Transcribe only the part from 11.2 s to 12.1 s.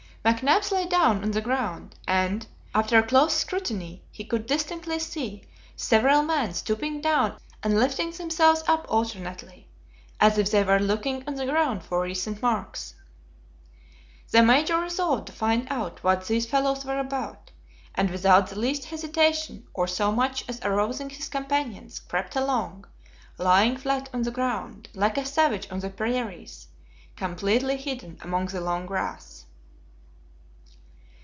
on the ground for